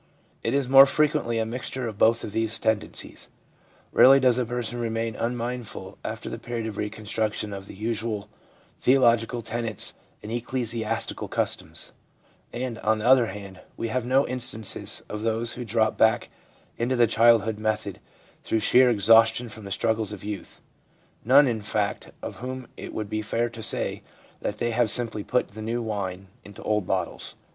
It 0.41 0.55
is 0.55 0.67
more 0.67 0.87
frequently 0.87 1.37
a 1.37 1.45
mixture 1.45 1.87
of 1.87 1.99
both 1.99 2.23
of 2.23 2.31
these 2.31 2.57
tendencies. 2.57 3.29
Rarely 3.93 4.19
does 4.19 4.39
a 4.39 4.45
person 4.47 4.79
remain 4.79 5.15
un 5.15 5.35
mindful 5.37 5.99
after 6.03 6.27
the 6.27 6.39
period 6.39 6.65
of 6.65 6.75
reconstruction 6.77 7.53
of 7.53 7.67
the 7.67 7.75
usual 7.75 8.27
theological 8.79 9.43
tenets 9.43 9.93
and 10.23 10.31
ecclesiastical 10.31 11.27
customs; 11.27 11.93
and, 12.51 12.79
on 12.79 12.97
the 12.97 13.05
other 13.05 13.27
hand, 13.27 13.59
we 13.77 13.89
have 13.89 14.03
no 14.03 14.27
instances 14.27 15.03
of 15.07 15.21
those 15.21 15.53
who 15.53 15.63
drop 15.63 15.99
back 15.99 16.29
into 16.79 16.95
the 16.95 17.05
childhood 17.05 17.59
method 17.59 17.99
through 18.41 18.57
sheer 18.57 18.89
ex 18.89 19.05
haustion 19.05 19.51
from 19.51 19.65
the 19.65 19.69
struggles 19.71 20.11
of 20.11 20.23
youth— 20.23 20.63
none, 21.23 21.47
in 21.47 21.61
fact, 21.61 22.09
of 22.23 22.37
whom 22.37 22.67
it 22.75 22.91
would 22.91 23.07
be 23.07 23.21
fair 23.21 23.51
to 23.51 23.61
say 23.61 24.01
that 24.39 24.57
they 24.57 24.71
have 24.71 24.89
simply 24.89 25.23
put 25.23 25.49
the 25.49 25.61
new 25.61 25.79
wine 25.79 26.27
into 26.43 26.63
old 26.63 26.87
bottles. 26.87 27.35